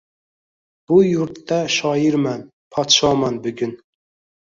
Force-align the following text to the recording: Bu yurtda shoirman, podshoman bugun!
Bu 0.91 0.95
yurtda 1.07 1.59
shoirman, 1.73 2.41
podshoman 2.77 3.37
bugun! 3.45 3.75